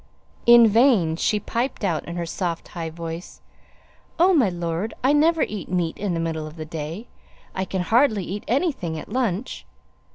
In 0.47 0.67
vain 0.67 1.15
she 1.15 1.39
piped 1.39 1.83
out 1.83 2.05
in 2.05 2.15
her 2.15 2.25
soft, 2.25 2.69
high 2.69 2.89
voice, 2.89 3.39
"Oh, 4.17 4.33
my 4.33 4.49
lord! 4.49 4.95
I 5.03 5.13
never 5.13 5.43
eat 5.43 5.69
meat 5.69 5.95
in 5.99 6.15
the 6.15 6.19
middle 6.19 6.47
of 6.47 6.55
the 6.55 6.65
day; 6.65 7.07
I 7.53 7.65
can 7.65 7.83
hardly 7.83 8.23
eat 8.23 8.43
anything 8.47 8.97
at 8.97 9.09
lunch." 9.09 9.63